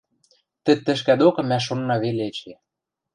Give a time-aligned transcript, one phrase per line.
[0.63, 2.53] Тӹ тӹшкӓ докы мӓ шонна веле эче.